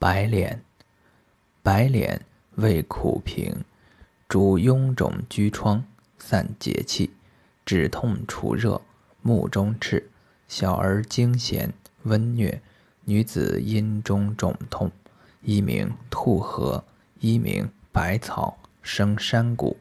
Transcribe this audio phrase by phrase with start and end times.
[0.00, 0.62] 白脸，
[1.60, 3.64] 白脸味苦平，
[4.28, 5.84] 主臃肿疽疮，
[6.18, 7.10] 散结气，
[7.66, 8.80] 止痛除热，
[9.22, 10.08] 目中赤，
[10.46, 11.70] 小儿惊痫
[12.04, 12.60] 温疟，
[13.06, 14.92] 女子阴中肿痛，
[15.42, 16.84] 一名兔核，
[17.18, 19.76] 一名百草，生山谷。